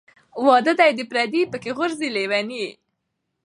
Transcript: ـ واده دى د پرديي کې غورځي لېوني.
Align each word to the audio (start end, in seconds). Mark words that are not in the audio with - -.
ـ 0.33 0.43
واده 0.47 0.73
دى 0.79 0.89
د 0.97 1.01
پرديي 1.11 1.43
کې 1.63 1.71
غورځي 1.77 2.09
لېوني. 2.15 2.65